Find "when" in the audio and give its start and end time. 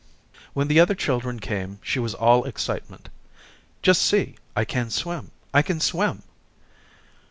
0.53-0.67